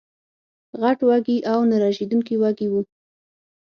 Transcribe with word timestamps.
غټ 0.81 0.99
وږي 1.07 1.37
او 1.51 1.59
نه 1.69 1.75
رژېدونکي 1.83 2.35
وږي 2.41 2.67
وو 2.69 2.81